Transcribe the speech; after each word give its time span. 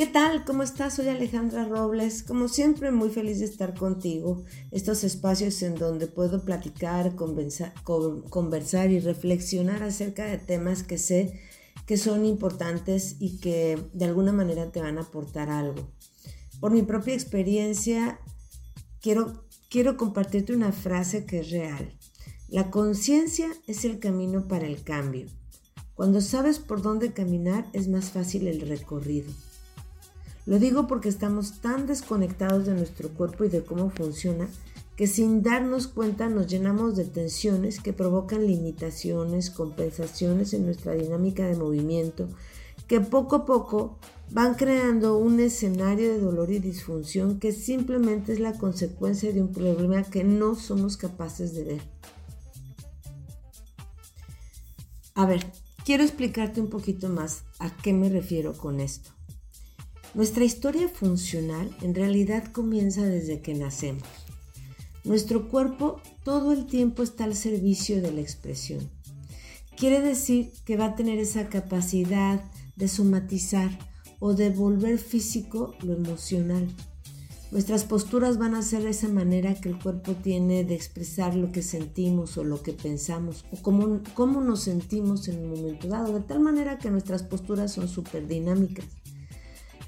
¿Qué 0.00 0.06
tal? 0.06 0.46
¿Cómo 0.46 0.62
estás? 0.62 0.94
Soy 0.94 1.08
Alejandra 1.08 1.66
Robles. 1.66 2.22
Como 2.22 2.48
siempre, 2.48 2.90
muy 2.90 3.10
feliz 3.10 3.40
de 3.40 3.44
estar 3.44 3.74
contigo. 3.74 4.44
Estos 4.70 5.04
espacios 5.04 5.60
en 5.60 5.74
donde 5.74 6.06
puedo 6.06 6.42
platicar, 6.42 7.16
conversar 7.16 8.90
y 8.90 8.98
reflexionar 8.98 9.82
acerca 9.82 10.24
de 10.24 10.38
temas 10.38 10.84
que 10.84 10.96
sé 10.96 11.38
que 11.84 11.98
son 11.98 12.24
importantes 12.24 13.16
y 13.20 13.40
que 13.40 13.78
de 13.92 14.06
alguna 14.06 14.32
manera 14.32 14.72
te 14.72 14.80
van 14.80 14.96
a 14.96 15.02
aportar 15.02 15.50
algo. 15.50 15.92
Por 16.60 16.72
mi 16.72 16.80
propia 16.80 17.12
experiencia, 17.12 18.20
quiero, 19.02 19.44
quiero 19.68 19.98
compartirte 19.98 20.54
una 20.54 20.72
frase 20.72 21.26
que 21.26 21.40
es 21.40 21.50
real. 21.50 21.94
La 22.48 22.70
conciencia 22.70 23.50
es 23.66 23.84
el 23.84 23.98
camino 23.98 24.48
para 24.48 24.66
el 24.66 24.82
cambio. 24.82 25.26
Cuando 25.92 26.22
sabes 26.22 26.58
por 26.58 26.80
dónde 26.80 27.12
caminar 27.12 27.68
es 27.74 27.86
más 27.86 28.12
fácil 28.12 28.48
el 28.48 28.62
recorrido. 28.62 29.30
Lo 30.46 30.58
digo 30.58 30.86
porque 30.86 31.08
estamos 31.08 31.60
tan 31.60 31.86
desconectados 31.86 32.66
de 32.66 32.74
nuestro 32.74 33.10
cuerpo 33.10 33.44
y 33.44 33.48
de 33.48 33.62
cómo 33.62 33.90
funciona 33.90 34.48
que 34.96 35.06
sin 35.06 35.42
darnos 35.42 35.86
cuenta 35.86 36.28
nos 36.28 36.46
llenamos 36.46 36.96
de 36.96 37.04
tensiones 37.04 37.80
que 37.80 37.92
provocan 37.92 38.46
limitaciones, 38.46 39.50
compensaciones 39.50 40.52
en 40.52 40.66
nuestra 40.66 40.92
dinámica 40.92 41.46
de 41.46 41.56
movimiento, 41.56 42.28
que 42.86 43.00
poco 43.00 43.36
a 43.36 43.46
poco 43.46 43.98
van 44.30 44.54
creando 44.54 45.16
un 45.16 45.40
escenario 45.40 46.12
de 46.12 46.20
dolor 46.20 46.50
y 46.50 46.58
disfunción 46.58 47.38
que 47.38 47.52
simplemente 47.52 48.32
es 48.32 48.40
la 48.40 48.52
consecuencia 48.52 49.32
de 49.32 49.40
un 49.40 49.52
problema 49.52 50.02
que 50.02 50.24
no 50.24 50.54
somos 50.54 50.96
capaces 50.96 51.54
de 51.54 51.64
ver. 51.64 51.82
A 55.14 55.26
ver, 55.26 55.46
Quiero 55.84 56.04
explicarte 56.04 56.60
un 56.60 56.68
poquito 56.68 57.08
más 57.08 57.42
a 57.58 57.74
qué 57.74 57.92
me 57.92 58.10
refiero 58.10 58.52
con 58.52 58.80
esto. 58.80 59.10
Nuestra 60.12 60.42
historia 60.42 60.88
funcional 60.88 61.70
en 61.82 61.94
realidad 61.94 62.50
comienza 62.50 63.04
desde 63.04 63.40
que 63.40 63.54
nacemos. 63.54 64.08
Nuestro 65.04 65.48
cuerpo 65.48 66.00
todo 66.24 66.52
el 66.52 66.66
tiempo 66.66 67.04
está 67.04 67.24
al 67.24 67.36
servicio 67.36 68.02
de 68.02 68.10
la 68.10 68.20
expresión. 68.20 68.90
Quiere 69.76 70.00
decir 70.00 70.52
que 70.64 70.76
va 70.76 70.86
a 70.86 70.96
tener 70.96 71.20
esa 71.20 71.48
capacidad 71.48 72.42
de 72.74 72.88
somatizar 72.88 73.70
o 74.18 74.34
de 74.34 74.50
volver 74.50 74.98
físico 74.98 75.74
lo 75.82 75.94
emocional. 75.94 76.68
Nuestras 77.52 77.84
posturas 77.84 78.36
van 78.36 78.56
a 78.56 78.62
ser 78.62 78.82
de 78.82 78.90
esa 78.90 79.08
manera 79.08 79.54
que 79.54 79.68
el 79.68 79.78
cuerpo 79.78 80.14
tiene 80.14 80.64
de 80.64 80.74
expresar 80.74 81.36
lo 81.36 81.52
que 81.52 81.62
sentimos 81.62 82.36
o 82.36 82.42
lo 82.42 82.62
que 82.62 82.72
pensamos 82.72 83.44
o 83.52 83.62
cómo, 83.62 84.00
cómo 84.14 84.40
nos 84.40 84.62
sentimos 84.62 85.28
en 85.28 85.44
un 85.44 85.50
momento 85.50 85.86
dado, 85.86 86.14
de 86.14 86.24
tal 86.24 86.40
manera 86.40 86.78
que 86.78 86.90
nuestras 86.90 87.22
posturas 87.22 87.72
son 87.72 87.88
súper 87.88 88.26
dinámicas. 88.26 88.84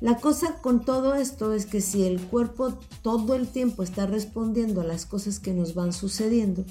La 0.02 0.16
cosa 0.16 0.56
con 0.60 0.84
todo 0.84 1.14
esto 1.14 1.52
es 1.52 1.64
que 1.64 1.80
si 1.80 2.02
el 2.02 2.20
cuerpo 2.20 2.76
todo 3.02 3.36
el 3.36 3.46
tiempo 3.46 3.84
está 3.84 4.04
respondiendo 4.04 4.80
a 4.80 4.84
las 4.84 5.06
cosas 5.06 5.38
que 5.38 5.54
nos 5.54 5.76
van 5.76 5.92
sucediendo, 5.92 6.64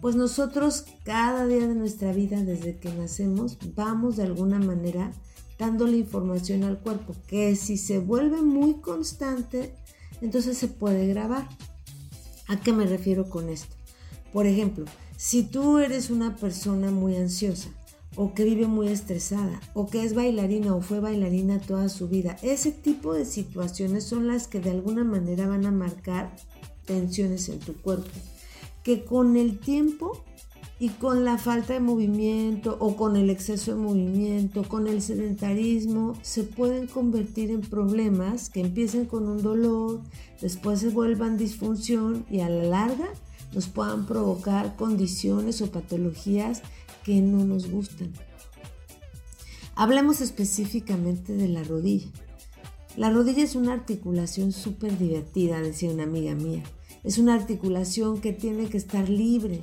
pues 0.00 0.14
nosotros 0.14 0.84
cada 1.02 1.48
día 1.48 1.66
de 1.66 1.74
nuestra 1.74 2.12
vida 2.12 2.40
desde 2.44 2.78
que 2.78 2.92
nacemos 2.92 3.58
vamos 3.74 4.16
de 4.16 4.22
alguna 4.22 4.60
manera 4.60 5.10
dando 5.58 5.84
la 5.88 5.96
información 5.96 6.62
al 6.62 6.78
cuerpo 6.78 7.16
que 7.26 7.56
si 7.56 7.76
se 7.76 7.98
vuelve 7.98 8.40
muy 8.40 8.74
constante 8.74 9.74
entonces 10.20 10.56
se 10.56 10.68
puede 10.68 11.08
grabar. 11.08 11.48
¿A 12.46 12.60
qué 12.60 12.72
me 12.72 12.86
refiero 12.86 13.28
con 13.28 13.48
esto? 13.48 13.74
Por 14.32 14.46
ejemplo, 14.46 14.84
si 15.16 15.42
tú 15.42 15.78
eres 15.78 16.08
una 16.08 16.36
persona 16.36 16.92
muy 16.92 17.16
ansiosa 17.16 17.70
o 18.16 18.34
que 18.34 18.44
vive 18.44 18.66
muy 18.66 18.88
estresada 18.88 19.60
o 19.74 19.86
que 19.86 20.02
es 20.04 20.14
bailarina 20.14 20.74
o 20.74 20.80
fue 20.80 21.00
bailarina 21.00 21.60
toda 21.60 21.88
su 21.88 22.08
vida, 22.08 22.36
ese 22.42 22.72
tipo 22.72 23.14
de 23.14 23.24
situaciones 23.24 24.04
son 24.04 24.26
las 24.26 24.48
que 24.48 24.60
de 24.60 24.70
alguna 24.70 25.04
manera 25.04 25.46
van 25.46 25.66
a 25.66 25.70
marcar 25.70 26.34
tensiones 26.84 27.48
en 27.48 27.60
tu 27.60 27.74
cuerpo, 27.74 28.10
que 28.82 29.04
con 29.04 29.36
el 29.36 29.58
tiempo 29.58 30.24
y 30.80 30.88
con 30.88 31.26
la 31.26 31.36
falta 31.36 31.74
de 31.74 31.80
movimiento 31.80 32.76
o 32.80 32.96
con 32.96 33.14
el 33.16 33.28
exceso 33.28 33.72
de 33.72 33.80
movimiento, 33.80 34.66
con 34.66 34.86
el 34.86 35.02
sedentarismo, 35.02 36.14
se 36.22 36.42
pueden 36.42 36.86
convertir 36.86 37.50
en 37.50 37.60
problemas 37.60 38.48
que 38.48 38.60
empiecen 38.60 39.04
con 39.04 39.28
un 39.28 39.42
dolor, 39.42 40.00
después 40.40 40.80
se 40.80 40.88
vuelvan 40.88 41.36
disfunción 41.36 42.24
y 42.30 42.40
a 42.40 42.48
la 42.48 42.64
larga 42.64 43.10
nos 43.52 43.68
puedan 43.68 44.06
provocar 44.06 44.76
condiciones 44.76 45.60
o 45.62 45.70
patologías 45.70 46.62
que 47.04 47.20
no 47.20 47.44
nos 47.44 47.70
gustan. 47.70 48.12
Hablemos 49.74 50.20
específicamente 50.20 51.32
de 51.32 51.48
la 51.48 51.64
rodilla. 51.64 52.10
La 52.96 53.10
rodilla 53.10 53.44
es 53.44 53.54
una 53.54 53.72
articulación 53.72 54.52
súper 54.52 54.98
divertida, 54.98 55.60
decía 55.60 55.90
una 55.90 56.02
amiga 56.02 56.34
mía. 56.34 56.62
Es 57.02 57.18
una 57.18 57.34
articulación 57.34 58.20
que 58.20 58.32
tiene 58.32 58.68
que 58.68 58.76
estar 58.76 59.08
libre, 59.08 59.60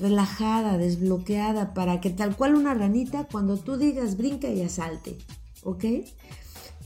relajada, 0.00 0.78
desbloqueada, 0.78 1.74
para 1.74 2.00
que 2.00 2.10
tal 2.10 2.36
cual 2.36 2.54
una 2.54 2.74
ranita, 2.74 3.28
cuando 3.30 3.56
tú 3.56 3.76
digas 3.76 4.16
brinca 4.16 4.48
y 4.50 4.62
asalte, 4.62 5.16
¿ok? 5.62 5.84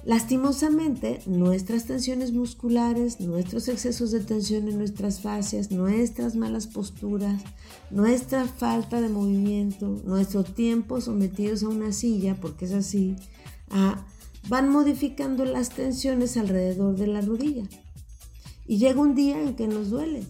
Lastimosamente, 0.05 1.21
nuestras 1.27 1.85
tensiones 1.85 2.33
musculares, 2.33 3.21
nuestros 3.21 3.69
excesos 3.69 4.11
de 4.11 4.21
tensión 4.21 4.67
en 4.69 4.79
nuestras 4.79 5.21
fascias, 5.21 5.71
nuestras 5.71 6.37
malas 6.37 6.67
posturas, 6.67 7.43
nuestra 7.91 8.47
falta 8.47 9.03
de 9.03 9.11
movimiento, 9.11 10.01
nuestro 10.05 10.43
tiempo 10.43 11.03
sometidos 11.03 11.63
a 11.63 11.69
una 11.69 11.93
silla, 11.93 12.37
porque 12.41 12.65
es 12.65 12.73
así, 12.73 13.17
ah, 13.69 14.07
van 14.49 14.71
modificando 14.71 15.45
las 15.45 15.69
tensiones 15.69 16.39
alrededor 16.39 16.97
de 16.97 17.07
la 17.07 17.21
rodilla. 17.21 17.65
Y 18.67 18.79
llega 18.79 19.01
un 19.01 19.15
día 19.15 19.43
en 19.43 19.55
que 19.55 19.69
nos 19.69 19.91
duele, 19.91 20.23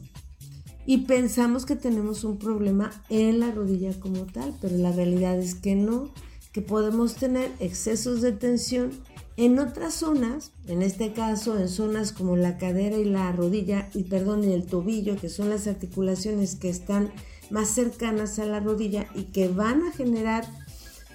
y 0.85 0.99
pensamos 0.99 1.65
que 1.65 1.77
tenemos 1.77 2.25
un 2.25 2.39
problema 2.39 2.91
en 3.09 3.39
la 3.39 3.53
rodilla 3.53 3.93
como 4.01 4.27
tal, 4.27 4.53
pero 4.61 4.77
la 4.77 4.91
realidad 4.91 5.39
es 5.39 5.55
que 5.55 5.77
no, 5.77 6.11
que 6.53 6.63
podemos 6.63 7.15
tener 7.15 7.53
excesos 7.61 8.23
de 8.23 8.33
tensión 8.33 8.91
en 9.41 9.59
otras 9.59 9.95
zonas, 9.95 10.53
en 10.67 10.83
este 10.83 11.15
caso 11.15 11.59
en 11.59 11.71
zonas 11.71 12.13
como 12.13 12.37
la 12.37 12.59
cadera 12.59 12.99
y 12.99 13.07
la 13.07 13.33
rodilla, 13.33 13.89
y 13.95 14.05
perdón, 14.05 14.45
el 14.45 14.67
tobillo, 14.67 15.17
que 15.17 15.31
son 15.31 15.49
las 15.49 15.67
articulaciones 15.67 16.57
que 16.57 16.69
están 16.69 17.11
más 17.49 17.71
cercanas 17.71 18.39
a 18.39 18.45
la 18.45 18.61
rodilla 18.61 19.07
y 19.15 19.33
que 19.33 19.49
van 19.49 19.83
a 19.85 19.93
generar 19.93 20.47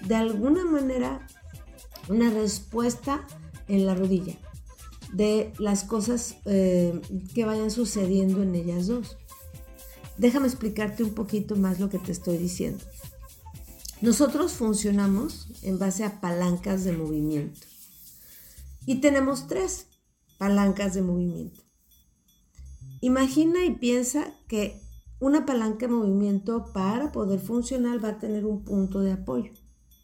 de 0.08 0.16
alguna 0.16 0.64
manera 0.64 1.24
una 2.08 2.28
respuesta 2.30 3.24
en 3.68 3.86
la 3.86 3.94
rodilla 3.94 4.34
de 5.12 5.52
las 5.60 5.84
cosas 5.84 6.34
eh, 6.46 7.00
que 7.32 7.44
vayan 7.44 7.70
sucediendo 7.70 8.42
en 8.42 8.56
ellas 8.56 8.88
dos. 8.88 9.16
Déjame 10.18 10.48
explicarte 10.48 11.04
un 11.04 11.14
poquito 11.14 11.54
más 11.54 11.78
lo 11.78 11.90
que 11.90 12.00
te 12.00 12.10
estoy 12.10 12.38
diciendo. 12.38 12.82
Nosotros 14.00 14.50
funcionamos 14.54 15.46
en 15.62 15.78
base 15.78 16.02
a 16.02 16.20
palancas 16.20 16.82
de 16.82 16.90
movimiento. 16.90 17.75
Y 18.86 19.00
tenemos 19.00 19.48
tres 19.48 19.88
palancas 20.38 20.94
de 20.94 21.02
movimiento. 21.02 21.60
Imagina 23.00 23.64
y 23.64 23.74
piensa 23.74 24.32
que 24.48 24.80
una 25.20 25.44
palanca 25.44 25.86
de 25.86 25.92
movimiento 25.92 26.72
para 26.72 27.12
poder 27.12 27.40
funcionar 27.40 28.02
va 28.02 28.10
a 28.10 28.18
tener 28.18 28.44
un 28.44 28.64
punto 28.64 29.00
de 29.00 29.12
apoyo. 29.12 29.50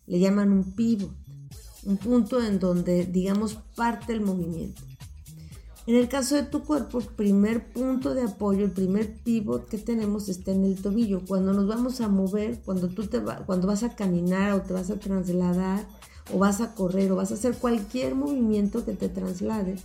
Le 0.06 0.18
llaman 0.18 0.52
un 0.52 0.74
pivot, 0.74 1.14
un 1.84 1.96
punto 1.96 2.42
en 2.42 2.58
donde, 2.58 3.06
digamos, 3.06 3.54
parte 3.76 4.12
el 4.12 4.20
movimiento. 4.20 4.82
En 5.86 5.96
el 5.96 6.08
caso 6.08 6.36
de 6.36 6.44
tu 6.44 6.62
cuerpo, 6.62 7.00
el 7.00 7.06
primer 7.06 7.72
punto 7.72 8.14
de 8.14 8.22
apoyo, 8.22 8.64
el 8.64 8.70
primer 8.70 9.14
pivot 9.22 9.68
que 9.68 9.78
tenemos 9.78 10.28
está 10.28 10.52
en 10.52 10.64
el 10.64 10.80
tobillo. 10.80 11.22
Cuando 11.26 11.52
nos 11.52 11.66
vamos 11.66 12.00
a 12.00 12.08
mover, 12.08 12.60
cuando 12.64 12.88
tú 12.88 13.06
te 13.06 13.20
cuando 13.46 13.66
vas 13.66 13.82
a 13.82 13.96
caminar 13.96 14.52
o 14.52 14.62
te 14.62 14.72
vas 14.72 14.90
a 14.90 14.98
trasladar 15.00 15.86
o 16.32 16.38
vas 16.38 16.60
a 16.60 16.74
correr 16.74 17.10
o 17.12 17.16
vas 17.16 17.30
a 17.30 17.34
hacer 17.34 17.56
cualquier 17.56 18.14
movimiento 18.14 18.84
que 18.84 18.92
te 18.92 19.08
traslade, 19.08 19.76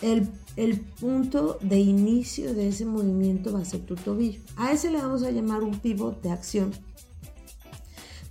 el, 0.00 0.28
el 0.56 0.80
punto 0.80 1.58
de 1.60 1.78
inicio 1.78 2.54
de 2.54 2.68
ese 2.68 2.84
movimiento 2.84 3.52
va 3.52 3.60
a 3.60 3.64
ser 3.64 3.80
tu 3.80 3.94
tobillo. 3.94 4.40
A 4.56 4.72
ese 4.72 4.90
le 4.90 4.98
vamos 4.98 5.22
a 5.22 5.30
llamar 5.30 5.62
un 5.62 5.78
pivot 5.78 6.22
de 6.22 6.30
acción. 6.30 6.72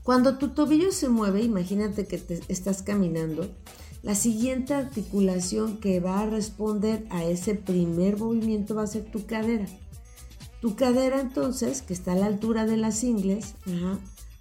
Cuando 0.04 0.38
tu 0.38 0.50
tobillo 0.50 0.92
se 0.92 1.10
mueve, 1.10 1.44
imagínate 1.44 2.08
que 2.08 2.18
te 2.18 2.42
estás 2.48 2.82
caminando, 2.82 3.48
la 4.04 4.16
siguiente 4.16 4.74
articulación 4.74 5.78
que 5.78 6.00
va 6.00 6.22
a 6.22 6.26
responder 6.26 7.06
a 7.12 7.24
ese 7.24 7.54
primer 7.54 8.18
movimiento 8.18 8.74
va 8.74 8.84
a 8.84 8.88
ser 8.88 9.06
tu 9.06 9.28
cadera. 9.28 9.68
Tu 10.60 10.76
cadera 10.76 11.22
entonces, 11.22 11.84
que 11.84 11.94
está 11.94 12.14
a 12.14 12.16
la 12.16 12.26
altura 12.26 12.66
de 12.66 12.78
las 12.78 13.04
ingles, 13.04 13.54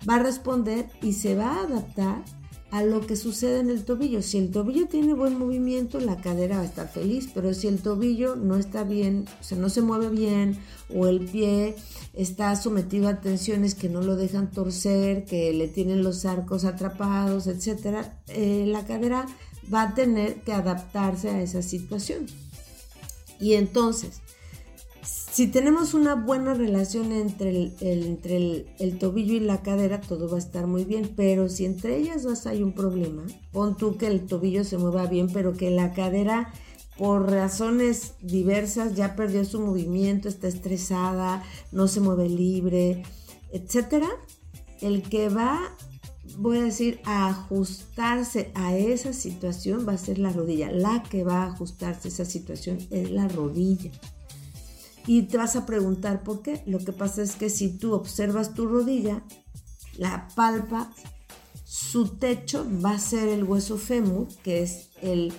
va 0.08 0.16
a 0.16 0.22
responder 0.22 0.88
y 1.02 1.12
se 1.12 1.34
va 1.34 1.52
a 1.52 1.62
adaptar 1.64 2.24
a 2.70 2.82
lo 2.82 3.00
que 3.00 3.16
sucede 3.16 3.60
en 3.60 3.70
el 3.70 3.84
tobillo. 3.84 4.22
Si 4.22 4.38
el 4.38 4.50
tobillo 4.50 4.86
tiene 4.86 5.14
buen 5.14 5.38
movimiento, 5.38 5.98
la 5.98 6.16
cadera 6.20 6.56
va 6.56 6.62
a 6.62 6.66
estar 6.66 6.88
feliz, 6.88 7.28
pero 7.34 7.52
si 7.52 7.66
el 7.66 7.80
tobillo 7.80 8.36
no 8.36 8.56
está 8.56 8.84
bien, 8.84 9.26
o 9.40 9.44
sea, 9.44 9.58
no 9.58 9.68
se 9.68 9.82
mueve 9.82 10.08
bien, 10.08 10.58
o 10.94 11.06
el 11.08 11.20
pie 11.20 11.76
está 12.14 12.54
sometido 12.56 13.08
a 13.08 13.20
tensiones 13.20 13.74
que 13.74 13.88
no 13.88 14.02
lo 14.02 14.16
dejan 14.16 14.50
torcer, 14.50 15.24
que 15.24 15.52
le 15.52 15.68
tienen 15.68 16.02
los 16.02 16.24
arcos 16.24 16.64
atrapados, 16.64 17.46
etc., 17.46 18.06
eh, 18.28 18.64
la 18.66 18.86
cadera 18.86 19.26
va 19.72 19.82
a 19.82 19.94
tener 19.94 20.42
que 20.42 20.52
adaptarse 20.52 21.30
a 21.30 21.42
esa 21.42 21.62
situación. 21.62 22.26
Y 23.40 23.54
entonces, 23.54 24.20
si 25.32 25.46
tenemos 25.46 25.94
una 25.94 26.16
buena 26.16 26.54
relación 26.54 27.12
entre, 27.12 27.50
el, 27.50 27.74
entre 27.80 28.66
el, 28.78 28.98
tobillo 28.98 29.34
y 29.34 29.40
la 29.40 29.62
cadera, 29.62 30.00
todo 30.00 30.28
va 30.28 30.36
a 30.36 30.40
estar 30.40 30.66
muy 30.66 30.84
bien. 30.84 31.12
Pero 31.14 31.48
si 31.48 31.64
entre 31.64 31.96
ellas 31.96 32.24
dos 32.24 32.46
hay 32.46 32.62
un 32.62 32.72
problema, 32.72 33.24
pon 33.52 33.76
tú 33.76 33.96
que 33.96 34.08
el 34.08 34.26
tobillo 34.26 34.64
se 34.64 34.76
mueva 34.76 35.06
bien, 35.06 35.28
pero 35.32 35.52
que 35.52 35.70
la 35.70 35.92
cadera, 35.92 36.52
por 36.98 37.30
razones 37.30 38.14
diversas, 38.20 38.96
ya 38.96 39.14
perdió 39.14 39.44
su 39.44 39.60
movimiento, 39.60 40.28
está 40.28 40.48
estresada, 40.48 41.44
no 41.70 41.86
se 41.86 42.00
mueve 42.00 42.28
libre, 42.28 43.04
etcétera. 43.52 44.08
El 44.80 45.02
que 45.02 45.28
va, 45.28 45.60
voy 46.38 46.58
a 46.58 46.62
decir, 46.64 47.00
a 47.04 47.28
ajustarse 47.28 48.50
a 48.54 48.74
esa 48.76 49.12
situación 49.12 49.86
va 49.88 49.92
a 49.92 49.98
ser 49.98 50.18
la 50.18 50.32
rodilla. 50.32 50.72
La 50.72 51.04
que 51.04 51.22
va 51.22 51.44
a 51.44 51.52
ajustarse 51.52 52.08
a 52.08 52.10
esa 52.10 52.24
situación 52.24 52.78
es 52.90 53.12
la 53.12 53.28
rodilla. 53.28 53.92
Y 55.06 55.22
te 55.22 55.36
vas 55.36 55.56
a 55.56 55.66
preguntar 55.66 56.22
por 56.22 56.42
qué. 56.42 56.62
Lo 56.66 56.78
que 56.78 56.92
pasa 56.92 57.22
es 57.22 57.36
que 57.36 57.50
si 57.50 57.76
tú 57.78 57.94
observas 57.94 58.54
tu 58.54 58.66
rodilla, 58.66 59.24
la 59.96 60.28
palpa, 60.34 60.92
su 61.64 62.16
techo 62.16 62.66
va 62.84 62.92
a 62.92 62.98
ser 62.98 63.28
el 63.28 63.44
hueso 63.44 63.76
fémur, 63.76 64.28
que 64.42 64.62
es 64.62 64.90
el 65.02 65.32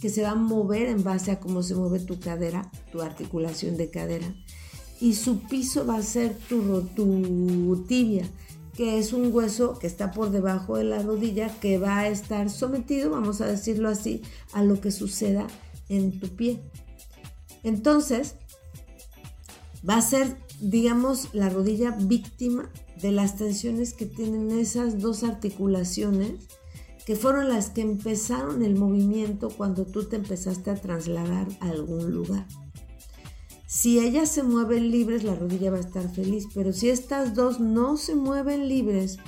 que 0.00 0.10
se 0.10 0.22
va 0.22 0.30
a 0.30 0.34
mover 0.36 0.88
en 0.88 1.02
base 1.02 1.32
a 1.32 1.40
cómo 1.40 1.62
se 1.62 1.74
mueve 1.74 1.98
tu 2.00 2.20
cadera, 2.20 2.70
tu 2.92 3.02
articulación 3.02 3.76
de 3.76 3.90
cadera. 3.90 4.32
Y 5.00 5.14
su 5.14 5.40
piso 5.40 5.86
va 5.86 5.96
a 5.96 6.02
ser 6.02 6.36
tu, 6.48 6.82
tu 6.94 7.84
tibia, 7.88 8.28
que 8.76 8.98
es 8.98 9.12
un 9.12 9.34
hueso 9.34 9.78
que 9.78 9.88
está 9.88 10.12
por 10.12 10.30
debajo 10.30 10.76
de 10.76 10.84
la 10.84 11.02
rodilla, 11.02 11.48
que 11.60 11.78
va 11.78 11.98
a 11.98 12.08
estar 12.08 12.48
sometido, 12.48 13.10
vamos 13.10 13.40
a 13.40 13.46
decirlo 13.46 13.88
así, 13.88 14.22
a 14.52 14.62
lo 14.62 14.80
que 14.80 14.92
suceda 14.92 15.46
en 15.88 16.20
tu 16.20 16.28
pie. 16.28 16.60
Entonces, 17.64 18.36
va 19.88 19.96
a 19.96 20.02
ser, 20.02 20.36
digamos, 20.60 21.34
la 21.34 21.48
rodilla 21.48 21.92
víctima 21.92 22.70
de 23.00 23.12
las 23.12 23.36
tensiones 23.36 23.94
que 23.94 24.06
tienen 24.06 24.50
esas 24.50 24.98
dos 25.00 25.22
articulaciones 25.22 26.48
que 27.06 27.16
fueron 27.16 27.48
las 27.48 27.70
que 27.70 27.80
empezaron 27.80 28.62
el 28.62 28.76
movimiento 28.76 29.48
cuando 29.48 29.86
tú 29.86 30.04
te 30.04 30.16
empezaste 30.16 30.70
a 30.70 30.74
trasladar 30.74 31.46
a 31.60 31.70
algún 31.70 32.10
lugar. 32.10 32.46
Si 33.66 33.98
ellas 33.98 34.30
se 34.30 34.42
mueven 34.42 34.90
libres, 34.90 35.24
la 35.24 35.34
rodilla 35.34 35.70
va 35.70 35.78
a 35.78 35.80
estar 35.80 36.10
feliz, 36.10 36.48
pero 36.54 36.72
si 36.72 36.90
estas 36.90 37.34
dos 37.34 37.60
no 37.60 37.96
se 37.96 38.14
mueven 38.14 38.68
libres, 38.68 39.18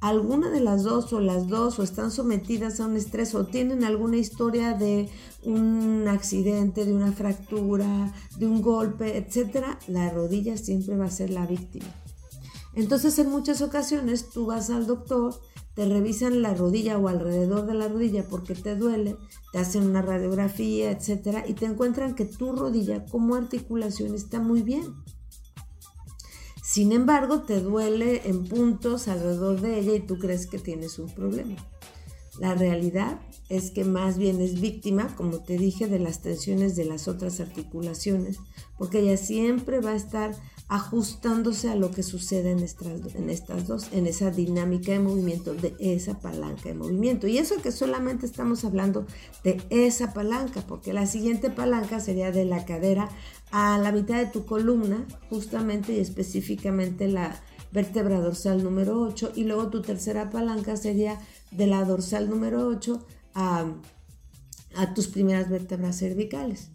alguna 0.00 0.50
de 0.50 0.60
las 0.60 0.84
dos 0.84 1.12
o 1.12 1.20
las 1.20 1.48
dos 1.48 1.78
o 1.78 1.82
están 1.82 2.10
sometidas 2.10 2.80
a 2.80 2.86
un 2.86 2.96
estrés 2.96 3.34
o 3.34 3.46
tienen 3.46 3.84
alguna 3.84 4.16
historia 4.16 4.74
de 4.74 5.08
un 5.42 6.06
accidente, 6.08 6.84
de 6.84 6.94
una 6.94 7.12
fractura, 7.12 8.12
de 8.38 8.46
un 8.46 8.62
golpe, 8.62 9.16
etcétera, 9.16 9.78
la 9.88 10.10
rodilla 10.10 10.56
siempre 10.56 10.96
va 10.96 11.06
a 11.06 11.10
ser 11.10 11.30
la 11.30 11.46
víctima. 11.46 11.86
Entonces, 12.74 13.18
en 13.18 13.30
muchas 13.30 13.60
ocasiones 13.60 14.30
tú 14.30 14.46
vas 14.46 14.70
al 14.70 14.86
doctor, 14.86 15.34
te 15.74 15.84
revisan 15.84 16.42
la 16.42 16.54
rodilla 16.54 16.98
o 16.98 17.08
alrededor 17.08 17.66
de 17.66 17.74
la 17.74 17.88
rodilla 17.88 18.24
porque 18.28 18.54
te 18.54 18.76
duele, 18.76 19.16
te 19.52 19.58
hacen 19.58 19.84
una 19.84 20.02
radiografía, 20.02 20.90
etcétera, 20.92 21.44
y 21.46 21.54
te 21.54 21.66
encuentran 21.66 22.14
que 22.14 22.24
tu 22.24 22.52
rodilla 22.52 23.04
como 23.06 23.34
articulación 23.34 24.14
está 24.14 24.40
muy 24.40 24.62
bien. 24.62 24.94
Sin 26.68 26.92
embargo, 26.92 27.44
te 27.44 27.62
duele 27.62 28.28
en 28.28 28.44
puntos 28.44 29.08
alrededor 29.08 29.62
de 29.62 29.78
ella 29.78 29.94
y 29.94 30.00
tú 30.00 30.18
crees 30.18 30.46
que 30.46 30.58
tienes 30.58 30.98
un 30.98 31.08
problema. 31.08 31.56
La 32.38 32.54
realidad 32.54 33.22
es 33.48 33.70
que 33.70 33.84
más 33.84 34.18
bien 34.18 34.42
es 34.42 34.60
víctima, 34.60 35.16
como 35.16 35.38
te 35.42 35.56
dije, 35.56 35.86
de 35.86 35.98
las 35.98 36.20
tensiones 36.20 36.76
de 36.76 36.84
las 36.84 37.08
otras 37.08 37.40
articulaciones, 37.40 38.36
porque 38.76 38.98
ella 38.98 39.16
siempre 39.16 39.80
va 39.80 39.92
a 39.92 39.96
estar 39.96 40.36
ajustándose 40.68 41.70
a 41.70 41.74
lo 41.74 41.90
que 41.90 42.02
sucede 42.02 42.50
en 42.50 42.58
estas, 42.58 43.14
en 43.14 43.30
estas 43.30 43.66
dos, 43.66 43.88
en 43.92 44.06
esa 44.06 44.30
dinámica 44.30 44.92
de 44.92 44.98
movimiento, 44.98 45.54
de 45.54 45.74
esa 45.78 46.20
palanca 46.20 46.68
de 46.68 46.74
movimiento. 46.74 47.26
Y 47.26 47.38
eso 47.38 47.62
que 47.62 47.72
solamente 47.72 48.26
estamos 48.26 48.66
hablando 48.66 49.06
de 49.42 49.62
esa 49.70 50.12
palanca, 50.12 50.60
porque 50.66 50.92
la 50.92 51.06
siguiente 51.06 51.48
palanca 51.48 52.00
sería 52.00 52.30
de 52.30 52.44
la 52.44 52.66
cadera 52.66 53.08
a 53.50 53.78
la 53.78 53.92
mitad 53.92 54.18
de 54.18 54.26
tu 54.26 54.44
columna, 54.44 55.06
justamente 55.30 55.94
y 55.94 56.00
específicamente 56.00 57.08
la 57.08 57.40
vértebra 57.72 58.20
dorsal 58.20 58.62
número 58.62 59.00
8, 59.00 59.32
y 59.34 59.44
luego 59.44 59.68
tu 59.68 59.82
tercera 59.82 60.30
palanca 60.30 60.76
sería 60.76 61.18
de 61.50 61.66
la 61.66 61.84
dorsal 61.84 62.28
número 62.28 62.66
8 62.66 63.04
a, 63.34 63.66
tus 64.94 65.08
primeras 65.08 65.48
vértebras 65.48 65.98
cervicales. 65.98 66.70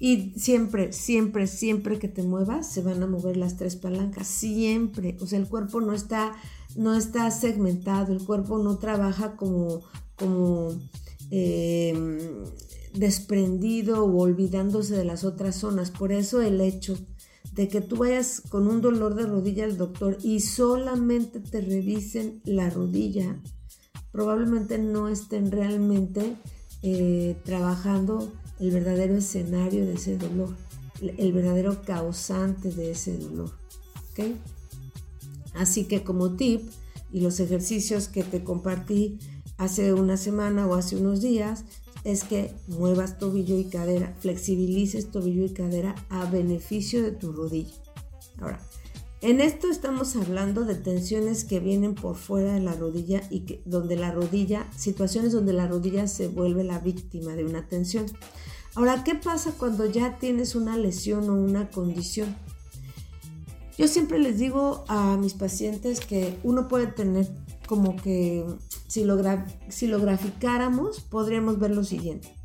Y 0.00 0.32
siempre, 0.38 0.92
siempre, 0.92 1.46
siempre 1.46 1.98
que 1.98 2.08
te 2.08 2.22
muevas, 2.22 2.70
se 2.70 2.82
van 2.82 3.02
a 3.02 3.06
mover 3.06 3.36
las 3.36 3.56
tres 3.56 3.76
palancas. 3.76 4.28
Siempre. 4.28 5.16
O 5.20 5.26
sea, 5.26 5.38
el 5.38 5.48
cuerpo 5.48 5.80
no 5.80 5.92
está, 5.92 6.32
no 6.76 6.94
está 6.94 7.30
segmentado, 7.30 8.12
el 8.12 8.24
cuerpo 8.24 8.58
no 8.58 8.78
trabaja 8.78 9.36
como, 9.36 9.82
como 10.16 10.70
em, 11.30 12.18
desprendido 12.94 14.04
o 14.04 14.20
olvidándose 14.20 14.96
de 14.96 15.04
las 15.04 15.24
otras 15.24 15.56
zonas. 15.56 15.90
Por 15.90 16.12
eso 16.12 16.40
el 16.40 16.60
hecho 16.60 16.98
de 17.52 17.68
que 17.68 17.80
tú 17.80 17.96
vayas 17.96 18.42
con 18.48 18.68
un 18.68 18.80
dolor 18.80 19.14
de 19.14 19.26
rodilla 19.26 19.64
al 19.64 19.76
doctor 19.76 20.18
y 20.22 20.40
solamente 20.40 21.40
te 21.40 21.60
revisen 21.60 22.40
la 22.44 22.70
rodilla, 22.70 23.40
probablemente 24.12 24.78
no 24.78 25.08
estén 25.08 25.50
realmente 25.50 26.36
eh, 26.82 27.36
trabajando 27.44 28.32
el 28.60 28.70
verdadero 28.70 29.16
escenario 29.16 29.86
de 29.86 29.94
ese 29.94 30.16
dolor, 30.16 30.54
el 31.00 31.32
verdadero 31.32 31.82
causante 31.82 32.70
de 32.70 32.92
ese 32.92 33.16
dolor. 33.16 33.50
Así 35.54 35.84
que 35.84 36.02
como 36.02 36.36
tip 36.36 36.62
y 37.12 37.20
los 37.20 37.40
ejercicios 37.40 38.08
que 38.08 38.22
te 38.22 38.44
compartí 38.44 39.18
hace 39.56 39.92
una 39.92 40.16
semana 40.16 40.66
o 40.66 40.74
hace 40.74 40.96
unos 40.96 41.20
días, 41.20 41.64
es 42.04 42.24
que 42.24 42.54
muevas 42.66 43.18
tobillo 43.18 43.58
y 43.58 43.64
cadera, 43.64 44.14
flexibilices 44.20 45.10
tobillo 45.10 45.44
y 45.44 45.50
cadera 45.50 45.94
a 46.08 46.24
beneficio 46.26 47.02
de 47.02 47.12
tu 47.12 47.32
rodilla. 47.32 47.74
Ahora, 48.40 48.60
en 49.20 49.40
esto 49.40 49.68
estamos 49.68 50.14
hablando 50.14 50.64
de 50.64 50.76
tensiones 50.76 51.44
que 51.44 51.58
vienen 51.58 51.96
por 51.96 52.16
fuera 52.16 52.54
de 52.54 52.60
la 52.60 52.74
rodilla 52.74 53.20
y 53.30 53.40
que 53.40 53.60
donde 53.64 53.96
la 53.96 54.12
rodilla, 54.12 54.70
situaciones 54.76 55.32
donde 55.32 55.52
la 55.52 55.66
rodilla 55.66 56.06
se 56.06 56.28
vuelve 56.28 56.62
la 56.62 56.78
víctima 56.78 57.34
de 57.34 57.44
una 57.44 57.66
tensión. 57.66 58.06
Ahora, 58.76 59.02
¿qué 59.02 59.16
pasa 59.16 59.52
cuando 59.58 59.86
ya 59.86 60.18
tienes 60.18 60.54
una 60.54 60.76
lesión 60.76 61.28
o 61.30 61.34
una 61.34 61.68
condición? 61.70 62.36
Yo 63.76 63.88
siempre 63.88 64.20
les 64.20 64.38
digo 64.38 64.84
a 64.86 65.16
mis 65.16 65.34
pacientes 65.34 65.98
que 65.98 66.38
uno 66.44 66.68
puede 66.68 66.86
tener 66.86 67.28
como 67.66 67.96
que 67.96 68.44
si 68.88 69.04
lo, 69.04 69.16
si 69.68 69.86
lo 69.86 70.00
graficáramos, 70.00 71.00
podríamos 71.00 71.60
ver 71.60 71.70
lo 71.70 71.84
siguiente 71.84 72.38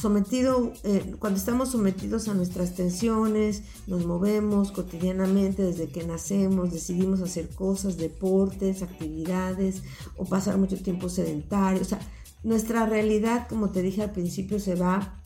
sometido, 0.00 0.72
eh, 0.82 1.14
cuando 1.18 1.38
estamos 1.38 1.70
sometidos 1.70 2.28
a 2.28 2.34
nuestras 2.34 2.74
tensiones, 2.74 3.62
nos 3.86 4.06
movemos 4.06 4.72
cotidianamente 4.72 5.62
desde 5.62 5.88
que 5.88 6.04
nacemos, 6.04 6.72
decidimos 6.72 7.20
hacer 7.20 7.50
cosas, 7.50 7.98
deportes, 7.98 8.82
actividades 8.82 9.82
o 10.16 10.24
pasar 10.24 10.56
mucho 10.56 10.82
tiempo 10.82 11.08
sedentario. 11.08 11.82
O 11.82 11.84
sea, 11.84 12.00
nuestra 12.42 12.86
realidad, 12.86 13.46
como 13.48 13.70
te 13.70 13.82
dije 13.82 14.02
al 14.02 14.12
principio, 14.12 14.58
se 14.58 14.74
va 14.74 15.20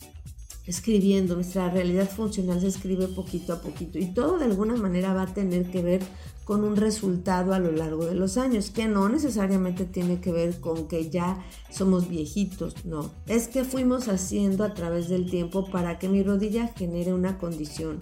escribiendo, 0.67 1.35
nuestra 1.35 1.69
realidad 1.69 2.09
funcional 2.09 2.59
se 2.61 2.67
escribe 2.67 3.07
poquito 3.07 3.53
a 3.53 3.61
poquito 3.61 3.99
y 3.99 4.07
todo 4.07 4.37
de 4.37 4.45
alguna 4.45 4.75
manera 4.75 5.13
va 5.13 5.23
a 5.23 5.33
tener 5.33 5.69
que 5.69 5.81
ver 5.81 6.01
con 6.43 6.63
un 6.63 6.75
resultado 6.75 7.53
a 7.53 7.59
lo 7.59 7.71
largo 7.71 8.05
de 8.05 8.13
los 8.13 8.37
años, 8.37 8.69
que 8.69 8.87
no 8.87 9.09
necesariamente 9.09 9.85
tiene 9.85 10.21
que 10.21 10.31
ver 10.31 10.59
con 10.59 10.87
que 10.87 11.09
ya 11.09 11.43
somos 11.71 12.07
viejitos, 12.07 12.85
no, 12.85 13.11
es 13.25 13.47
que 13.47 13.63
fuimos 13.63 14.07
haciendo 14.07 14.63
a 14.63 14.73
través 14.73 15.09
del 15.09 15.29
tiempo 15.29 15.69
para 15.69 15.97
que 15.97 16.07
mi 16.07 16.21
rodilla 16.21 16.67
genere 16.75 17.13
una 17.13 17.37
condición. 17.39 17.99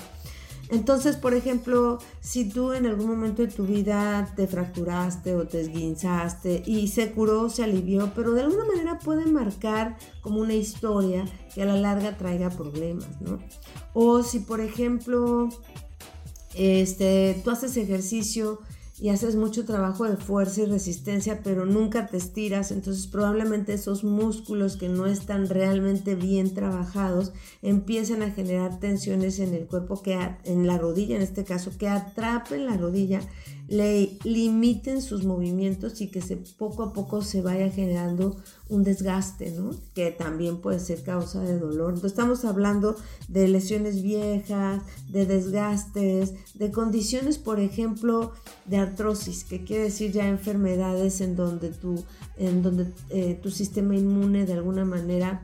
Entonces, 0.74 1.18
por 1.18 1.36
ejemplo, 1.36 2.00
si 2.20 2.50
tú 2.50 2.74
en 2.74 2.88
algún 2.88 3.06
momento 3.06 3.44
de 3.44 3.48
tu 3.48 3.64
vida 3.68 4.34
te 4.36 4.48
fracturaste 4.48 5.36
o 5.36 5.48
te 5.48 5.62
esguinzaste 5.62 6.64
y 6.66 6.88
se 6.88 7.12
curó, 7.12 7.52
se 7.52 7.64
alivió, 7.64 8.12
pero 8.16 8.34
de 8.34 8.42
alguna 8.42 8.66
manera 8.66 8.98
puede 8.98 9.28
marcar 9.28 9.98
como 10.22 10.40
una 10.40 10.56
historia 10.56 11.26
que 11.54 11.62
a 11.62 11.66
la 11.66 11.76
larga 11.76 12.18
traiga 12.18 12.50
problemas, 12.50 13.22
¿no? 13.22 13.38
O 13.94 14.24
si, 14.24 14.40
por 14.40 14.62
ejemplo, 14.62 15.48
este, 16.56 17.40
tú 17.44 17.52
haces 17.52 17.78
ejercicio 17.78 18.60
y 19.00 19.10
haces 19.10 19.36
mucho 19.36 19.66
trabajo 19.66 20.06
de 20.06 20.18
fuerza 20.18 20.62
y 20.62 20.66
resistencia, 20.66 21.42
pero 21.44 21.66
nunca 21.66 22.08
te 22.08 22.18
estiras, 22.18 22.72
entonces 22.72 23.08
probablemente 23.08 23.74
esos 23.74 24.04
músculos 24.04 24.78
que 24.78 24.88
no 24.88 25.08
están 25.08 25.50
realmente 25.50 26.16
bien 26.16 26.54
trabajados 26.54 27.34
empiezan 27.62 28.22
a 28.22 28.32
generar 28.32 28.80
tensiones 28.80 29.40
en 29.40 29.54
el 29.54 29.66
cuerpo, 29.66 30.02
que 30.02 30.18
en 30.44 30.68
la 30.68 30.78
rodilla 30.78 31.16
en 31.16 31.24
este 31.24 31.44
caso, 31.44 31.72
que 31.78 31.88
atrapen 31.88 32.66
la 32.66 32.78
rodilla 32.78 33.22
le 33.74 34.20
limiten 34.24 35.02
sus 35.02 35.26
movimientos 35.26 36.00
y 36.00 36.08
que 36.08 36.22
se, 36.22 36.38
poco 36.38 36.84
a 36.84 36.94
poco 36.94 37.24
se 37.24 37.42
vaya 37.42 37.72
generando 37.72 38.38
un 38.70 38.84
desgaste, 38.84 39.50
¿no? 39.50 39.72
Que 39.96 40.12
también 40.12 40.58
puede 40.58 40.80
ser 40.80 41.02
causa 41.02 41.42
de 41.42 41.58
dolor. 41.58 42.00
Estamos 42.04 42.46
hablando 42.46 42.96
de 43.30 43.48
lesiones 43.48 44.04
viejas, 44.04 44.84
de 45.10 45.26
desgastes, 45.26 46.36
de 46.54 46.72
condiciones, 46.72 47.40
por 47.40 47.60
ejemplo, 47.60 48.34
de 48.66 48.78
artrosis, 48.78 49.44
que 49.44 49.64
quiere 49.64 49.86
decir 49.86 50.12
ya 50.12 50.28
enfermedades 50.28 51.20
en 51.22 51.36
donde 51.36 51.70
tu, 51.70 52.04
en 52.38 52.62
donde, 52.62 52.92
eh, 53.10 53.40
tu 53.42 53.50
sistema 53.50 53.96
inmune 53.96 54.46
de 54.46 54.54
alguna 54.54 54.86
manera 54.86 55.44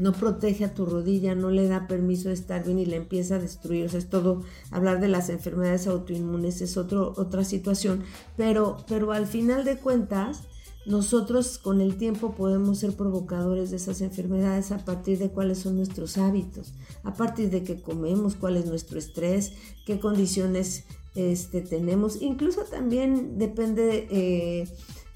no 0.00 0.12
protege 0.12 0.64
a 0.64 0.74
tu 0.74 0.86
rodilla, 0.86 1.34
no 1.34 1.50
le 1.50 1.68
da 1.68 1.86
permiso 1.86 2.28
de 2.28 2.34
estar 2.34 2.64
bien 2.64 2.78
y 2.78 2.86
la 2.86 2.96
empieza 2.96 3.34
a 3.34 3.38
destruir. 3.38 3.84
O 3.84 3.88
sea, 3.90 3.98
es 3.98 4.08
todo, 4.08 4.42
hablar 4.70 4.98
de 5.00 5.08
las 5.08 5.28
enfermedades 5.28 5.86
autoinmunes 5.86 6.62
es 6.62 6.76
otro, 6.76 7.12
otra 7.16 7.44
situación, 7.44 8.02
pero, 8.36 8.78
pero 8.88 9.12
al 9.12 9.26
final 9.26 9.64
de 9.64 9.76
cuentas, 9.76 10.44
nosotros 10.86 11.58
con 11.58 11.82
el 11.82 11.96
tiempo 11.96 12.34
podemos 12.34 12.78
ser 12.78 12.96
provocadores 12.96 13.70
de 13.70 13.76
esas 13.76 14.00
enfermedades 14.00 14.72
a 14.72 14.78
partir 14.78 15.18
de 15.18 15.28
cuáles 15.28 15.58
son 15.58 15.76
nuestros 15.76 16.16
hábitos, 16.16 16.72
a 17.04 17.12
partir 17.12 17.50
de 17.50 17.62
qué 17.62 17.82
comemos, 17.82 18.36
cuál 18.36 18.56
es 18.56 18.64
nuestro 18.64 18.98
estrés, 18.98 19.52
qué 19.84 20.00
condiciones 20.00 20.84
este, 21.14 21.60
tenemos. 21.60 22.22
Incluso 22.22 22.62
también 22.62 23.38
depende... 23.38 24.08
Eh, 24.10 24.68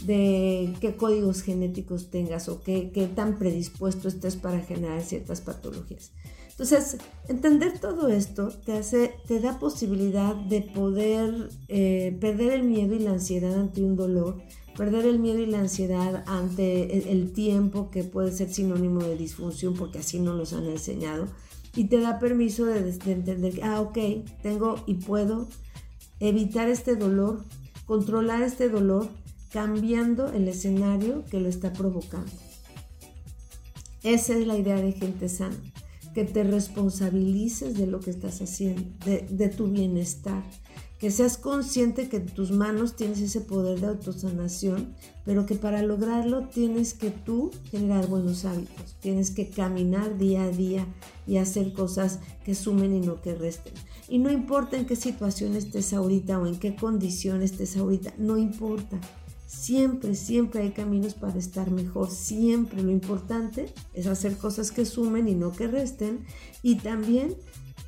de 0.07 0.75
qué 0.81 0.97
códigos 0.97 1.43
genéticos 1.43 2.11
tengas 2.11 2.49
o 2.49 2.63
qué, 2.63 3.11
tan 3.15 3.39
predispuesto 3.39 4.09
estés 4.09 4.37
para 4.37 4.61
generar 4.61 5.03
ciertas 5.03 5.41
patologías. 5.41 6.13
Entonces, 6.51 6.99
entender 7.29 7.81
todo 7.81 8.09
esto 8.09 8.49
te, 8.65 8.75
hace, 8.75 9.13
te 9.27 9.41
da 9.41 9.59
posibilidad 9.59 10.37
de 10.37 10.61
poder 10.61 11.49
eh, 11.69 12.17
perder 12.21 12.53
el 12.53 12.63
miedo 12.63 12.95
y 12.95 13.01
la 13.01 13.11
ansiedad 13.11 13.59
ante 13.59 13.83
un 13.83 13.97
dolor, 13.97 14.41
perder 14.77 15.07
el 15.07 15.19
miedo 15.19 15.41
y 15.41 15.47
la 15.47 15.59
ansiedad 15.59 16.23
ante 16.27 17.11
el, 17.11 17.33
tiempo 17.33 17.91
que 17.91 18.05
puede 18.05 18.31
ser 18.31 18.53
sinónimo 18.53 19.03
de 19.03 19.17
disfunción 19.17 19.75
porque 19.75 19.99
así 19.99 20.21
no 20.21 20.35
los 20.35 20.53
han 20.53 20.67
enseñado 20.67 21.27
y 21.75 21.85
te 21.85 21.99
da 21.99 22.21
permiso 22.21 22.65
de, 22.67 22.83
de 22.83 23.13
entender 23.13 23.61
ah, 23.63 23.81
ok, 23.81 23.99
tengo 24.43 24.77
y 24.87 24.95
puedo 24.95 25.49
evitar 26.21 26.69
este 26.69 26.95
dolor, 26.95 27.43
controlar 27.87 28.43
este 28.43 28.69
dolor 28.69 29.09
cambiando 29.55 30.33
el 30.33 30.49
escenario 30.49 31.25
que 31.27 31.39
lo 31.39 31.49
está 31.49 31.73
provocando. 31.73 32.33
Esa 34.03 34.37
es 34.37 34.49
la 34.49 34.59
idea 34.59 34.75
de 34.75 34.91
gente 34.91 35.29
sana, 35.29 35.57
que 36.13 36.25
te 36.25 36.43
responsabilices 36.43 37.79
de 37.79 37.87
lo 37.87 38.01
que 38.01 38.11
estás 38.11 38.43
haciendo, 38.43 38.83
de, 39.05 39.49
tu 39.49 39.69
bienestar, 39.69 40.43
que 40.99 41.13
seas 41.13 41.39
consciente 41.39 42.09
que 42.09 42.17
en 42.17 42.27
tus 42.27 42.51
manos 42.51 42.97
tienes 42.97 43.21
ese 43.21 43.43
poder 43.43 43.79
de 43.81 43.87
autosanación, 43.87 44.93
pero 45.25 45.47
que 45.47 45.55
para 45.55 45.83
lograrlo 45.83 46.49
tienes 46.49 46.93
que 46.93 47.11
tú 47.11 47.53
generar 47.71 48.09
buenos 48.09 48.45
hábitos, 48.45 48.97
tienes 48.99 49.31
que 49.31 49.51
caminar 49.51 50.19
día 50.19 50.43
a 50.43 50.51
día 50.51 50.85
y 51.29 51.37
hacer 51.37 51.73
cosas 51.75 52.19
que 52.45 52.57
sumen 52.57 52.93
y 52.93 53.07
no 53.07 53.23
que 53.23 53.37
resten. 53.37 53.75
Y 54.09 54.19
no 54.19 54.33
importa 54.33 54.77
en 54.77 54.85
qué 54.85 54.97
situación 54.97 55.55
estés 55.55 55.93
ahorita 55.93 56.41
o 56.41 56.47
en 56.49 56.59
qué 56.59 56.75
condición 56.75 57.41
estés 57.41 57.77
ahorita, 57.77 58.15
no 58.19 58.37
importa. 58.37 58.99
Siempre, 59.47 60.15
siempre 60.15 60.63
hay 60.63 60.71
caminos 60.71 61.15
para 61.15 61.39
estar 61.39 61.71
mejor. 61.71 62.11
Siempre 62.11 62.83
lo 62.83 62.91
importante 62.91 63.73
es 63.93 64.07
hacer 64.07 64.37
cosas 64.37 64.73
que 64.73 64.85
sumen 64.85 65.29
y 65.29 65.35
no 65.35 65.53
que 65.53 65.67
resten. 65.67 66.25
Y 66.63 66.77
también 66.77 67.37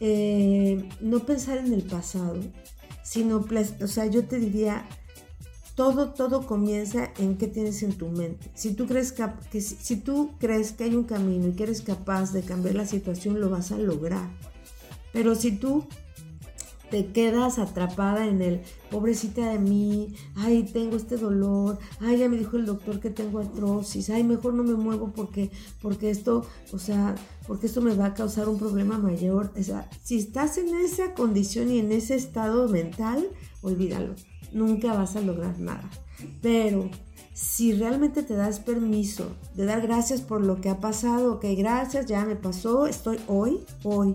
eh, 0.01 0.89
no 1.01 1.21
pensar 1.21 1.59
en 1.59 1.73
el 1.73 1.83
pasado, 1.83 2.39
sino, 3.03 3.45
o 3.81 3.87
sea, 3.87 4.07
yo 4.07 4.25
te 4.25 4.39
diría, 4.39 4.87
todo, 5.75 6.13
todo 6.13 6.47
comienza 6.47 7.13
en 7.19 7.37
qué 7.37 7.47
tienes 7.47 7.83
en 7.83 7.93
tu 7.93 8.09
mente. 8.09 8.51
Si 8.55 8.75
tú, 8.75 8.87
crees 8.87 9.13
que, 9.13 9.61
si 9.61 9.97
tú 9.97 10.33
crees 10.39 10.73
que 10.73 10.85
hay 10.85 10.95
un 10.95 11.05
camino 11.05 11.49
y 11.49 11.53
que 11.53 11.65
eres 11.65 11.83
capaz 11.83 12.33
de 12.33 12.43
cambiar 12.43 12.75
la 12.75 12.87
situación, 12.87 13.41
lo 13.41 13.51
vas 13.51 13.73
a 13.73 13.79
lograr. 13.79 14.29
Pero 15.13 15.35
si 15.35 15.53
tú 15.53 15.87
te 16.91 17.13
quedas 17.13 17.59
atrapada 17.59 18.27
en 18.27 18.43
el 18.43 18.61
pobrecita 18.91 19.51
de 19.51 19.59
mí, 19.59 20.15
ay, 20.37 20.63
tengo 20.63 20.97
este 20.97 21.17
dolor, 21.17 21.79
ay, 22.01 22.19
ya 22.19 22.29
me 22.29 22.37
dijo 22.37 22.57
el 22.57 22.67
doctor 22.67 23.01
que 23.01 23.11
tengo 23.11 23.41
artrosis, 23.41 24.11
ay, 24.11 24.25
mejor 24.25 24.55
no 24.55 24.63
me 24.63 24.75
muevo 24.75 25.13
porque, 25.13 25.51
porque 25.83 26.11
esto, 26.11 26.47
o 26.73 26.79
sea, 26.79 27.15
porque 27.47 27.67
esto 27.67 27.81
me 27.81 27.95
va 27.95 28.07
a 28.07 28.15
causar 28.15 28.49
un 28.49 28.59
problema 28.59 28.99
mayor. 28.99 29.53
O 29.59 29.63
sea, 29.63 29.89
si 30.03 30.17
estás 30.17 30.59
en 30.59 30.75
esa 30.77 31.15
condición 31.15 31.71
y 31.71 31.79
en 31.79 31.93
ese 31.93 32.15
estado 32.15 32.69
mental, 32.69 33.29
olvídalo, 33.63 34.15
nunca 34.53 34.95
vas 34.95 35.17
a 35.17 35.21
lograr 35.21 35.59
nada. 35.59 35.91
Pero 36.41 36.91
si 37.35 37.75
realmente 37.75 38.23
te 38.23 38.35
das 38.35 38.61
permiso 38.61 39.37
de 39.55 39.67
dar 39.67 39.83
gracias 39.83 40.23
por 40.23 40.43
lo 40.43 40.61
que 40.61 40.71
ha 40.71 40.81
pasado, 40.81 41.35
ok, 41.35 41.45
gracias, 41.57 42.07
ya 42.07 42.25
me 42.25 42.37
pasó, 42.37 42.87
estoy 42.87 43.19
hoy, 43.27 43.61
hoy, 43.83 44.15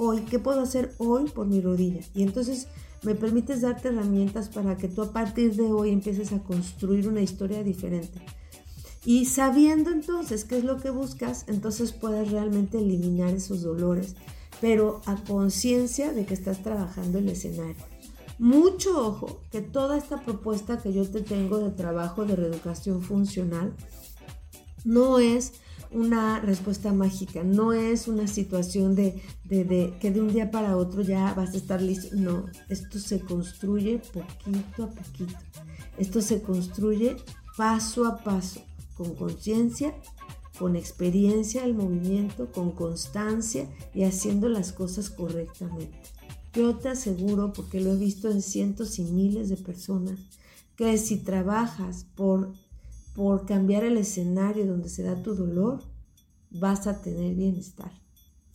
hoy, 0.00 0.22
¿qué 0.22 0.38
puedo 0.38 0.62
hacer 0.62 0.94
hoy 0.96 1.28
por 1.28 1.46
mi 1.46 1.60
rodilla? 1.60 2.00
Y 2.14 2.22
entonces 2.22 2.68
me 3.02 3.14
permites 3.14 3.60
darte 3.60 3.88
herramientas 3.88 4.48
para 4.48 4.78
que 4.78 4.88
tú 4.88 5.02
a 5.02 5.12
partir 5.12 5.54
de 5.56 5.70
hoy 5.70 5.90
empieces 5.90 6.32
a 6.32 6.42
construir 6.42 7.06
una 7.06 7.20
historia 7.20 7.62
diferente. 7.62 8.18
Y 9.04 9.26
sabiendo 9.26 9.90
entonces 9.90 10.44
qué 10.44 10.56
es 10.56 10.64
lo 10.64 10.78
que 10.78 10.88
buscas, 10.88 11.44
entonces 11.48 11.92
puedes 11.92 12.30
realmente 12.30 12.78
eliminar 12.78 13.34
esos 13.34 13.60
dolores, 13.62 14.14
pero 14.62 15.02
a 15.04 15.16
conciencia 15.16 16.12
de 16.12 16.24
que 16.24 16.34
estás 16.34 16.62
trabajando 16.62 17.18
el 17.18 17.28
escenario. 17.28 17.84
Mucho 18.38 19.06
ojo 19.06 19.40
que 19.50 19.60
toda 19.60 19.98
esta 19.98 20.22
propuesta 20.22 20.78
que 20.78 20.94
yo 20.94 21.06
te 21.06 21.20
tengo 21.20 21.58
de 21.58 21.72
trabajo 21.72 22.24
de 22.24 22.36
reeducación 22.36 23.02
funcional 23.02 23.74
no 24.84 25.18
es 25.18 25.52
una 25.92 26.40
respuesta 26.40 26.92
mágica, 26.92 27.42
no 27.42 27.72
es 27.72 28.06
una 28.06 28.26
situación 28.26 28.94
de, 28.94 29.20
que 29.48 30.10
de 30.10 30.20
un 30.20 30.32
día 30.32 30.50
para 30.50 30.76
otro 30.76 31.02
ya 31.02 31.34
vas 31.34 31.54
a 31.54 31.56
estar 31.56 31.82
listo. 31.82 32.14
No, 32.16 32.46
esto 32.68 32.98
se 32.98 33.20
construye 33.20 33.98
poquito 33.98 34.84
a 34.84 34.90
poquito. 34.90 35.38
Esto 35.98 36.22
se 36.22 36.42
construye 36.42 37.16
paso 37.56 38.06
a 38.06 38.18
paso, 38.18 38.62
con 38.96 39.14
conciencia, 39.14 39.94
con 40.58 40.76
experiencia 40.76 41.62
del 41.62 41.74
movimiento, 41.74 42.52
con 42.52 42.70
constancia 42.70 43.68
y 43.94 44.04
haciendo 44.04 44.48
las 44.48 44.72
cosas 44.72 45.10
correctamente. 45.10 45.98
Yo 46.52 46.76
te 46.76 46.88
aseguro, 46.88 47.52
porque 47.52 47.80
lo 47.80 47.92
he 47.92 47.96
visto 47.96 48.30
en 48.30 48.42
cientos 48.42 48.98
y 48.98 49.04
miles 49.04 49.48
de 49.48 49.56
personas, 49.56 50.18
que 50.76 50.98
si 50.98 51.18
trabajas 51.18 52.06
por 52.14 52.52
por 53.20 53.44
cambiar 53.44 53.84
el 53.84 53.98
escenario 53.98 54.66
donde 54.66 54.88
se 54.88 55.02
da 55.02 55.22
tu 55.22 55.34
dolor, 55.34 55.82
vas 56.50 56.86
a 56.86 57.02
tener 57.02 57.34
bienestar. 57.34 57.92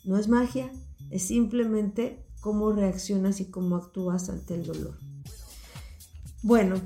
No 0.03 0.17
es 0.17 0.27
magia, 0.27 0.71
es 1.11 1.21
simplemente 1.21 2.25
cómo 2.41 2.71
reaccionas 2.71 3.41
y 3.41 3.45
cómo 3.45 3.75
actúas 3.75 4.27
ante 4.27 4.55
el 4.55 4.65
dolor. 4.65 4.97
Bueno, 6.41 6.81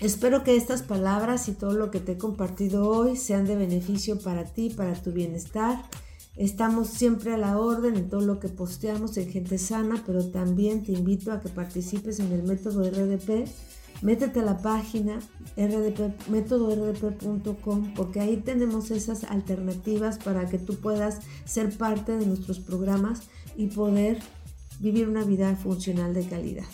espero 0.00 0.44
que 0.44 0.56
estas 0.56 0.82
palabras 0.82 1.48
y 1.48 1.52
todo 1.52 1.72
lo 1.72 1.90
que 1.90 2.00
te 2.00 2.12
he 2.12 2.18
compartido 2.18 2.86
hoy 2.86 3.16
sean 3.16 3.46
de 3.46 3.56
beneficio 3.56 4.18
para 4.18 4.44
ti, 4.44 4.68
para 4.68 4.92
tu 4.92 5.10
bienestar. 5.10 5.82
Estamos 6.36 6.88
siempre 6.88 7.32
a 7.32 7.38
la 7.38 7.58
orden 7.58 7.96
en 7.96 8.10
todo 8.10 8.20
lo 8.20 8.40
que 8.40 8.50
posteamos 8.50 9.16
en 9.16 9.30
Gente 9.30 9.56
Sana, 9.56 10.02
pero 10.04 10.22
también 10.26 10.84
te 10.84 10.92
invito 10.92 11.32
a 11.32 11.40
que 11.40 11.48
participes 11.48 12.20
en 12.20 12.30
el 12.30 12.42
método 12.42 12.82
RDP 12.82 13.48
métete 14.04 14.40
a 14.40 14.44
la 14.44 14.58
página 14.58 15.18
rdp, 15.56 16.28
métodordp.com 16.28 17.94
porque 17.94 18.20
ahí 18.20 18.36
tenemos 18.36 18.90
esas 18.90 19.24
alternativas 19.24 20.18
para 20.18 20.48
que 20.48 20.58
tú 20.58 20.76
puedas 20.76 21.20
ser 21.46 21.76
parte 21.76 22.12
de 22.16 22.26
nuestros 22.26 22.60
programas 22.60 23.22
y 23.56 23.68
poder 23.68 24.20
vivir 24.78 25.08
una 25.08 25.24
vida 25.24 25.56
funcional 25.56 26.12
de 26.12 26.26
calidad. 26.26 26.66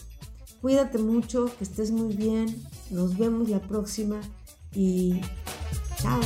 Cuídate 0.60 0.98
mucho, 0.98 1.46
que 1.56 1.64
estés 1.64 1.92
muy 1.92 2.14
bien, 2.14 2.62
nos 2.90 3.16
vemos 3.16 3.48
la 3.48 3.60
próxima 3.60 4.20
y 4.74 5.20
chao. 5.96 6.20